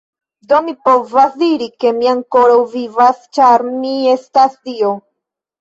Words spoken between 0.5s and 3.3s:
Do mi povas diri, ke mi ankoraŭ vivas,